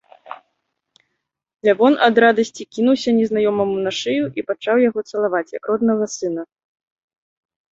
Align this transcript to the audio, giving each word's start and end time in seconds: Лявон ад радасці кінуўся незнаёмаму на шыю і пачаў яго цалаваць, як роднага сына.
Лявон 1.67 1.93
ад 2.07 2.15
радасці 2.25 2.63
кінуўся 2.77 3.09
незнаёмаму 3.19 3.75
на 3.89 3.93
шыю 3.99 4.25
і 4.41 4.47
пачаў 4.49 4.75
яго 4.89 4.99
цалаваць, 5.13 5.47
як 5.57 5.63
роднага 5.75 6.05
сына. 6.17 6.43